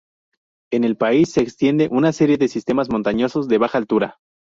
[0.73, 4.17] En el país se extienden una serie de sistemas montañosos de baja altura.